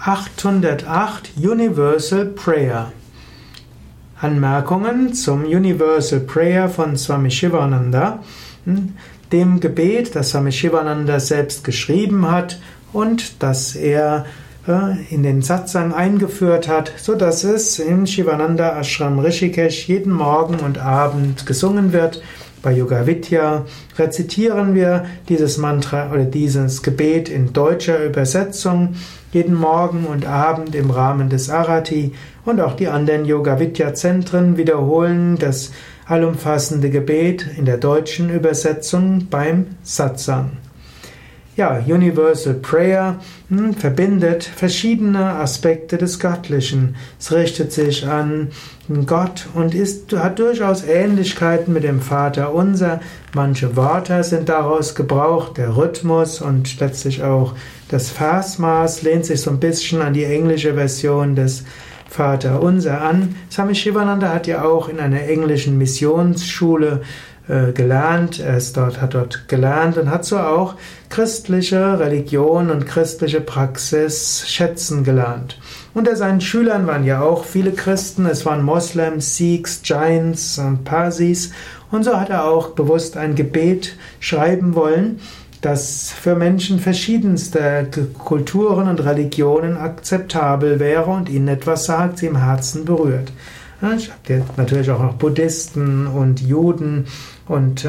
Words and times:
808 0.00 1.32
Universal 1.36 2.26
Prayer. 2.26 2.92
Anmerkungen 4.20 5.12
zum 5.12 5.44
Universal 5.44 6.20
Prayer 6.20 6.68
von 6.68 6.96
Swami 6.96 7.30
Shivananda, 7.30 8.22
hm, 8.64 8.94
dem 9.32 9.58
Gebet, 9.58 10.14
das 10.14 10.30
Swami 10.30 10.52
Shivananda 10.52 11.18
selbst 11.18 11.64
geschrieben 11.64 12.30
hat 12.30 12.60
und 12.92 13.42
das 13.42 13.74
er 13.74 14.26
äh, 14.68 15.02
in 15.12 15.24
den 15.24 15.42
Satsang 15.42 15.92
eingeführt 15.92 16.68
hat, 16.68 16.92
so 16.96 17.16
dass 17.16 17.42
es 17.42 17.80
im 17.80 18.06
Shivananda 18.06 18.78
Ashram 18.78 19.18
Rishikesh 19.18 19.88
jeden 19.88 20.12
Morgen 20.12 20.60
und 20.60 20.78
Abend 20.78 21.44
gesungen 21.44 21.92
wird. 21.92 22.22
Bei 22.62 22.72
Yoga 22.72 23.06
Vidya 23.06 23.64
rezitieren 23.96 24.74
wir 24.74 25.06
dieses 25.28 25.58
Mantra 25.58 26.10
oder 26.12 26.24
dieses 26.24 26.82
Gebet 26.82 27.28
in 27.28 27.52
deutscher 27.52 28.04
Übersetzung 28.04 28.94
jeden 29.32 29.54
Morgen 29.54 30.06
und 30.06 30.26
Abend 30.26 30.74
im 30.74 30.90
Rahmen 30.90 31.28
des 31.28 31.50
Arati 31.50 32.12
und 32.44 32.60
auch 32.60 32.74
die 32.74 32.88
anderen 32.88 33.24
Yoga 33.24 33.60
Vidya 33.60 33.94
Zentren 33.94 34.56
wiederholen 34.56 35.36
das 35.38 35.70
allumfassende 36.06 36.90
Gebet 36.90 37.46
in 37.56 37.64
der 37.64 37.76
deutschen 37.76 38.30
Übersetzung 38.30 39.28
beim 39.30 39.66
Satsang. 39.82 40.52
Ja, 41.58 41.82
Universal 41.84 42.54
Prayer 42.54 43.16
hm, 43.48 43.74
verbindet 43.74 44.44
verschiedene 44.44 45.18
Aspekte 45.18 45.98
des 45.98 46.20
Göttlichen. 46.20 46.94
Es 47.18 47.32
richtet 47.32 47.72
sich 47.72 48.06
an 48.06 48.52
Gott 49.06 49.48
und 49.54 49.74
ist, 49.74 50.16
hat 50.16 50.38
durchaus 50.38 50.84
Ähnlichkeiten 50.84 51.74
mit 51.74 51.82
dem 51.82 52.00
Vater 52.00 52.54
Unser. 52.54 53.00
Manche 53.34 53.74
Wörter 53.74 54.22
sind 54.22 54.48
daraus 54.48 54.94
gebraucht, 54.94 55.58
der 55.58 55.76
Rhythmus 55.76 56.40
und 56.40 56.78
letztlich 56.78 57.24
auch 57.24 57.54
das 57.88 58.08
Versmaß 58.08 59.02
lehnt 59.02 59.26
sich 59.26 59.40
so 59.40 59.50
ein 59.50 59.58
bisschen 59.58 60.00
an 60.00 60.14
die 60.14 60.26
englische 60.26 60.74
Version 60.74 61.34
des 61.34 61.64
Vater 62.08 62.62
Unser 62.62 63.00
an. 63.00 63.34
Swami 63.50 63.74
Shivananda 63.74 64.32
hat 64.32 64.46
ja 64.46 64.62
auch 64.62 64.88
in 64.88 65.00
einer 65.00 65.24
englischen 65.24 65.76
Missionsschule 65.76 67.02
äh, 67.48 67.72
gelernt. 67.72 68.40
Er 68.40 68.56
ist 68.56 68.76
dort, 68.76 69.00
hat 69.00 69.14
dort 69.14 69.48
gelernt 69.48 69.96
und 69.96 70.10
hat 70.10 70.24
so 70.24 70.38
auch 70.38 70.74
christliche 71.08 71.98
Religion 71.98 72.70
und 72.70 72.86
christliche 72.86 73.40
Praxis 73.40 74.44
schätzen 74.46 75.02
gelernt. 75.02 75.58
Unter 75.94 76.14
seinen 76.14 76.40
Schülern 76.40 76.86
waren 76.86 77.04
ja 77.04 77.22
auch 77.22 77.44
viele 77.44 77.72
Christen. 77.72 78.26
Es 78.26 78.44
waren 78.44 78.62
Moslems, 78.62 79.36
Sikhs, 79.36 79.80
Jains 79.84 80.58
und 80.58 80.84
Parsis. 80.84 81.52
Und 81.90 82.04
so 82.04 82.20
hat 82.20 82.30
er 82.30 82.44
auch 82.44 82.70
bewusst 82.70 83.16
ein 83.16 83.34
Gebet 83.34 83.96
schreiben 84.20 84.74
wollen, 84.74 85.20
das 85.62 86.10
für 86.10 86.36
Menschen 86.36 86.78
verschiedenster 86.78 87.84
Kulturen 88.18 88.88
und 88.88 89.02
Religionen 89.04 89.76
akzeptabel 89.76 90.78
wäre 90.78 91.10
und 91.10 91.28
ihnen 91.28 91.48
etwas 91.48 91.86
sagt, 91.86 92.18
sie 92.18 92.26
im 92.26 92.36
Herzen 92.36 92.84
berührt. 92.84 93.32
Ich 93.80 94.10
habe 94.10 94.42
natürlich 94.56 94.90
auch 94.90 95.00
noch 95.00 95.14
Buddhisten 95.14 96.08
und 96.08 96.40
Juden 96.40 97.06
und 97.46 97.88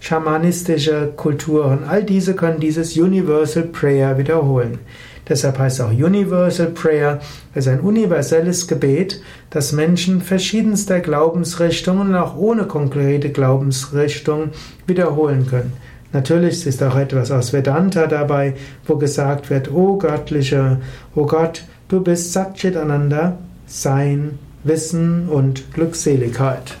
schamanistische 0.00 1.12
Kulturen. 1.14 1.84
All 1.88 2.02
diese 2.02 2.34
können 2.34 2.58
dieses 2.58 2.96
Universal 2.96 3.62
Prayer 3.64 4.18
wiederholen. 4.18 4.80
Deshalb 5.28 5.58
heißt 5.58 5.78
es 5.78 5.84
auch 5.84 5.92
Universal 5.92 6.68
Prayer. 6.68 7.20
Es 7.54 7.66
ist 7.66 7.72
ein 7.72 7.80
universelles 7.80 8.66
Gebet, 8.66 9.20
das 9.50 9.72
Menschen 9.72 10.22
verschiedenster 10.22 11.00
Glaubensrichtungen, 11.00 12.14
auch 12.16 12.36
ohne 12.36 12.64
konkrete 12.64 13.30
Glaubensrichtung, 13.30 14.50
wiederholen 14.86 15.46
können. 15.46 15.74
Natürlich 16.12 16.66
ist 16.66 16.82
auch 16.82 16.96
etwas 16.96 17.30
aus 17.30 17.52
Vedanta 17.52 18.06
dabei, 18.06 18.54
wo 18.86 18.96
gesagt 18.96 19.50
wird, 19.50 19.70
O 19.70 19.98
göttliche, 19.98 20.78
O 21.14 21.26
Gott, 21.26 21.64
du 21.88 22.00
bist 22.00 22.32
Satchitananda, 22.32 23.36
Sein, 23.66 24.38
Wissen 24.68 25.28
und 25.28 25.72
Glückseligkeit. 25.74 26.76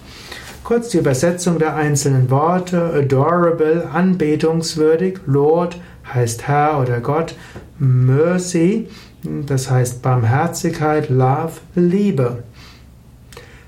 Kurz 0.62 0.90
die 0.90 0.98
Übersetzung 0.98 1.58
der 1.58 1.74
einzelnen 1.76 2.30
Worte. 2.30 2.92
Adorable, 2.92 3.88
anbetungswürdig. 3.90 5.20
Lord 5.26 5.80
heißt 6.12 6.46
Herr 6.46 6.80
oder 6.80 7.00
Gott. 7.00 7.34
Mercy, 7.78 8.88
das 9.22 9.70
heißt 9.70 10.02
Barmherzigkeit. 10.02 11.08
Love, 11.08 11.52
Liebe. 11.74 12.42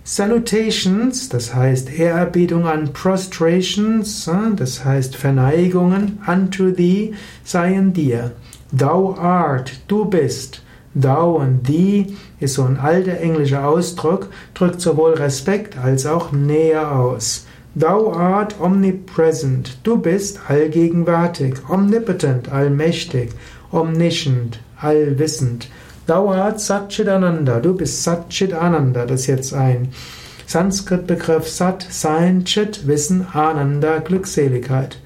Salutations, 0.04 1.28
das 1.28 1.54
heißt 1.54 1.96
Ehrerbietung 1.96 2.66
an 2.66 2.92
Prostrations, 2.92 4.28
das 4.56 4.84
heißt 4.84 5.14
Verneigungen 5.14 6.18
unto 6.26 6.72
thee 6.72 7.14
seien 7.44 7.92
dir. 7.92 8.32
Thou 8.72 9.14
art, 9.16 9.80
du 9.86 10.04
bist. 10.04 10.62
Thou 10.94 11.36
und 11.36 11.64
thee 11.64 12.06
ist 12.40 12.54
so 12.54 12.64
ein 12.64 12.78
alter 12.78 13.18
englischer 13.18 13.66
Ausdruck, 13.66 14.28
drückt 14.54 14.80
sowohl 14.80 15.14
Respekt 15.14 15.78
als 15.78 16.04
auch 16.04 16.32
Nähe 16.32 16.90
aus. 16.90 17.46
Thou 17.76 18.12
art 18.12 18.60
omnipresent, 18.60 19.78
du 19.84 19.98
bist 19.98 20.40
allgegenwärtig, 20.48 21.54
omnipotent, 21.68 22.50
allmächtig, 22.50 23.30
omniscient, 23.70 24.58
allwissend. 24.76 25.68
Thou 26.06 26.32
art 26.32 26.60
Satchitananda, 26.60 27.60
du 27.60 27.74
bist 27.74 28.02
Satchitananda, 28.02 29.06
das 29.06 29.20
ist 29.20 29.26
jetzt 29.28 29.54
ein 29.54 29.92
Sanskrit-Begriff 30.46 31.46
Sat, 31.46 31.86
Sein, 31.88 32.44
Chit, 32.44 32.88
Wissen, 32.88 33.24
Ananda, 33.32 33.98
Glückseligkeit. 33.98 34.98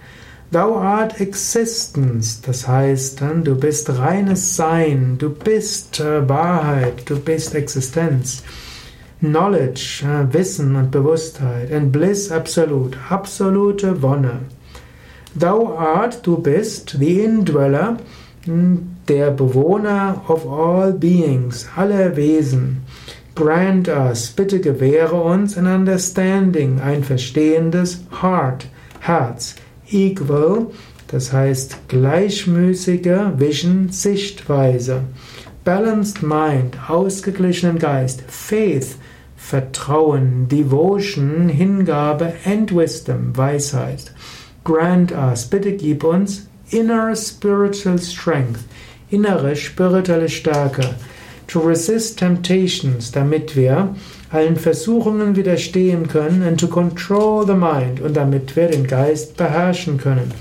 Thou 0.54 0.76
art 0.76 1.20
existence, 1.20 2.40
das 2.40 2.68
heißt, 2.68 3.20
du 3.42 3.56
bist 3.56 3.90
reines 3.98 4.54
Sein, 4.54 5.16
du 5.18 5.30
bist 5.30 5.98
äh, 5.98 6.28
Wahrheit, 6.28 7.10
du 7.10 7.18
bist 7.18 7.56
Existenz. 7.56 8.44
Knowledge, 9.18 10.04
äh, 10.04 10.32
Wissen 10.32 10.76
und 10.76 10.92
Bewusstheit. 10.92 11.72
And 11.72 11.90
bliss 11.90 12.30
absolut, 12.30 12.96
absolute 13.10 14.00
Wonne. 14.00 14.42
Thou 15.34 15.76
art, 15.76 16.24
du 16.24 16.38
bist, 16.38 16.98
the 17.00 17.24
indweller, 17.24 17.96
hm, 18.44 18.94
der 19.08 19.32
Bewohner 19.32 20.22
of 20.28 20.46
all 20.46 20.92
beings, 20.92 21.66
aller 21.74 22.14
Wesen. 22.14 22.84
Grant 23.34 23.88
us, 23.88 24.30
bitte 24.30 24.60
gewähre 24.60 25.16
uns 25.16 25.58
an 25.58 25.66
understanding, 25.66 26.80
ein 26.80 27.02
verstehendes 27.02 28.04
Heart, 28.22 28.68
Herz 29.00 29.56
equal, 29.94 30.66
das 31.08 31.32
heißt 31.32 31.88
gleichmäßige 31.88 33.38
Vision, 33.38 33.90
Sichtweise. 33.90 35.02
Balanced 35.64 36.22
Mind, 36.22 36.76
ausgeglichenen 36.88 37.78
Geist. 37.78 38.22
Faith, 38.26 38.96
Vertrauen. 39.36 40.48
Devotion, 40.48 41.48
Hingabe. 41.48 42.34
And 42.44 42.74
Wisdom, 42.74 43.36
Weisheit. 43.36 44.12
Grant 44.64 45.12
us, 45.12 45.46
bitte 45.46 45.72
gib 45.72 46.04
uns 46.04 46.48
inner 46.70 47.14
spiritual 47.14 47.98
strength, 47.98 48.60
innere 49.10 49.54
spirituelle 49.54 50.28
Stärke. 50.28 50.94
To 51.54 51.60
resist 51.60 52.18
temptations, 52.18 53.12
damit 53.12 53.54
wir 53.54 53.94
allen 54.32 54.56
Versuchungen 54.56 55.36
widerstehen 55.36 56.08
können 56.08 56.42
and 56.42 56.58
to 56.58 56.66
control 56.66 57.46
the 57.46 57.54
mind 57.54 58.00
und 58.00 58.16
damit 58.16 58.56
wir 58.56 58.66
den 58.66 58.88
Geist 58.88 59.36
beherrschen 59.36 59.96
können. 59.96 60.34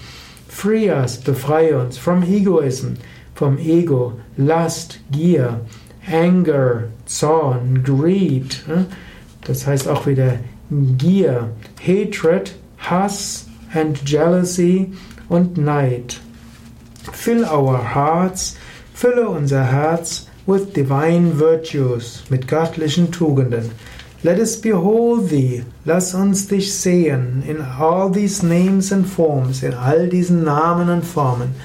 Free 0.47 0.89
us, 0.89 1.17
befreie 1.17 1.77
uns 1.77 1.99
from 1.99 2.23
egoism, 2.23 2.93
vom 3.35 3.59
Ego, 3.59 4.13
Lust, 4.37 5.01
Gier, 5.11 5.61
Anger, 6.11 6.85
Zorn, 7.05 7.83
Greed, 7.83 8.63
hm? 8.65 8.87
das 9.45 9.67
heißt 9.67 9.87
auch 9.87 10.07
wieder 10.07 10.39
Gier, 10.97 11.51
Hatred, 11.79 12.55
Hass 12.79 13.45
and 13.71 14.01
Jealousy 14.03 14.91
und 15.29 15.59
Neid. 15.59 16.19
Fill 17.11 17.43
our 17.43 17.93
hearts, 17.93 18.57
fülle 18.95 19.29
unser 19.29 19.63
Herz 19.63 20.25
with 20.45 20.73
divine 20.73 21.33
virtues, 21.33 22.23
mit 22.29 22.47
göttlichen 22.47 23.11
Tugenden. 23.11 23.71
Let 24.23 24.39
us 24.39 24.55
behold 24.55 25.29
thee, 25.29 25.63
lass 25.85 26.13
uns 26.13 26.47
dich 26.47 26.73
sehen, 26.73 27.43
in 27.45 27.61
all 27.61 28.09
these 28.09 28.41
names 28.41 28.91
and 28.91 29.05
forms, 29.05 29.63
in 29.63 29.73
all 29.73 30.07
diesen 30.07 30.43
Namen 30.43 30.89
und 30.89 31.03
Formen. 31.03 31.55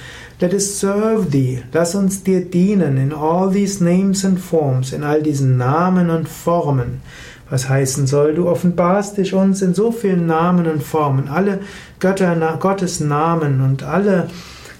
Let 0.41 0.53
us 0.53 0.79
serve 0.79 1.31
thee, 1.31 1.63
lass 1.73 1.95
uns 1.95 2.23
dir 2.23 2.41
dienen, 2.41 2.97
in 2.97 3.11
all 3.11 3.49
these 3.49 3.83
names 3.83 4.23
and 4.23 4.39
forms, 4.39 4.93
in 4.93 5.03
all 5.03 5.21
diesen 5.21 5.57
Namen 5.57 6.09
und 6.09 6.29
Formen. 6.29 7.01
Was 7.49 7.67
heißen 7.67 8.07
soll, 8.07 8.35
du 8.35 8.47
offenbarst 8.47 9.17
dich 9.17 9.33
uns 9.33 9.61
in 9.61 9.73
so 9.73 9.91
vielen 9.91 10.27
Namen 10.27 10.67
und 10.67 10.83
Formen, 10.83 11.27
alle 11.27 11.59
Götter, 11.99 12.57
Gottes 12.59 12.99
Namen 12.99 13.61
und 13.61 13.83
alle 13.83 14.29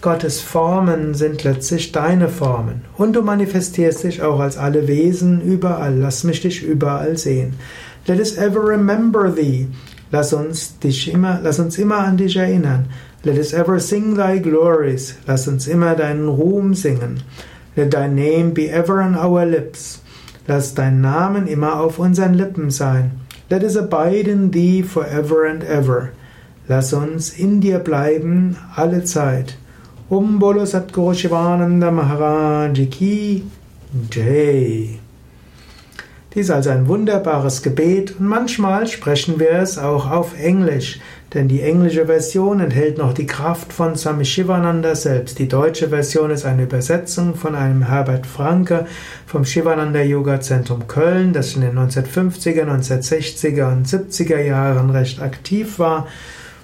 Gottes 0.02 0.40
Formen 0.40 1.14
sind 1.14 1.44
letztlich 1.44 1.92
deine 1.92 2.30
Formen. 2.30 2.86
Und 2.96 3.18
du 3.18 3.22
manifestierst 3.22 4.06
dich 4.06 4.22
auch 4.22 4.40
als 4.40 4.58
alle 4.58 4.88
Wesen 4.88 5.42
überall. 5.42 5.94
Lass 5.94 6.24
mich 6.24 6.40
dich 6.40 6.64
überall 6.64 7.18
sehen. 7.18 7.56
Let 8.08 8.20
us 8.20 8.38
ever 8.38 8.66
remember 8.66 9.36
thee. 9.36 9.68
Lass 10.10 10.32
uns 10.32 10.80
dich 10.80 11.14
immer, 11.14 11.42
lass 11.44 11.60
uns 11.60 11.78
immer 11.78 11.98
an 11.98 12.16
dich 12.16 12.38
erinnern. 12.38 12.86
Let 13.24 13.38
us 13.38 13.52
ever 13.52 13.78
sing 13.82 14.16
thy 14.16 14.40
glories. 14.40 15.18
Lass 15.28 15.50
uns 15.50 15.68
immer 15.68 15.96
deinen 15.96 16.30
Ruhm 16.30 16.74
singen. 16.76 17.22
Let 17.76 17.92
thy 17.92 18.08
name 18.08 18.52
be 18.52 18.70
ever 18.70 19.04
on 19.04 19.18
our 19.18 19.46
lips. 19.46 20.02
Lass 20.48 20.74
dein 20.74 21.02
Namen 21.02 21.46
immer 21.46 21.78
auf 21.78 22.00
unseren 22.00 22.36
Lippen 22.36 22.72
sein. 22.72 23.20
Let 23.50 23.64
us 23.64 23.76
abide 23.76 24.32
in 24.32 24.52
thee 24.52 24.82
forever 24.82 25.46
and 25.46 25.62
ever. 25.64 26.12
Lass 26.70 26.94
uns 26.94 27.32
in 27.32 27.60
dir 27.60 27.80
bleiben 27.80 28.56
alle 28.76 29.04
Zeit. 29.04 29.58
Om 30.12 30.40
Bolo 30.40 30.66
Satguru 30.66 31.14
Shivananda 31.14 31.92
Maharaj 31.92 32.90
Ki 32.90 33.44
Jai. 34.12 34.98
Dies 36.34 36.46
ist 36.46 36.50
also 36.50 36.72
ein 36.72 36.88
wunderbares 36.88 37.62
Gebet 37.62 38.16
und 38.20 38.28
manchmal 38.28 38.88
sprechen 38.88 39.40
wir 39.40 39.52
es 39.52 39.78
auch 39.78 40.10
auf 40.10 40.34
Englisch, 40.42 41.00
denn 41.36 41.48
die 41.48 41.62
englische 41.62 42.08
Version 42.08 42.60
enthält 42.60 42.98
noch 42.98 43.14
die 43.14 43.28
Kraft 43.28 43.72
von 43.72 43.96
Swami 43.96 44.26
Shivananda 44.26 44.96
selbst. 44.96 45.38
Die 45.38 45.48
deutsche 45.48 45.90
Version 45.90 46.32
ist 46.32 46.44
eine 46.44 46.64
Übersetzung 46.64 47.36
von 47.36 47.54
einem 47.54 47.84
Herbert 47.84 48.26
Franke 48.26 48.88
vom 49.28 49.46
Shivananda 49.46 50.02
Yoga 50.02 50.42
Zentrum 50.42 50.88
Köln, 50.88 51.34
das 51.34 51.54
in 51.54 51.62
den 51.62 51.78
1950er, 51.78 52.64
1960er 52.64 53.72
und 53.72 53.88
70er 53.88 54.42
Jahren 54.42 54.90
recht 54.90 55.22
aktiv 55.22 55.78
war. 55.78 56.08